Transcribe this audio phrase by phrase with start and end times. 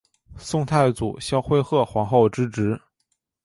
[0.35, 2.81] 宋太祖孝惠贺皇后之侄。